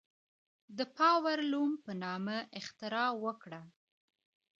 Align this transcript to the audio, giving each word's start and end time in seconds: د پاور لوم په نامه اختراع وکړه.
د 0.77 0.79
پاور 0.97 1.37
لوم 1.51 1.71
په 1.83 1.91
نامه 2.03 2.37
اختراع 2.59 3.09
وکړه. 3.23 3.61